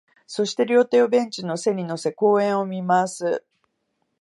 [0.25, 3.45] そして、両手をベンチの背に乗せ、公園を見回す